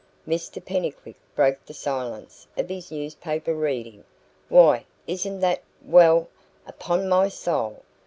[0.27, 4.03] Mr Pennycuick broke the silence of his newspaper reading.
[4.49, 6.27] "Why, isn't that Well,
[6.65, 7.83] upon my soul!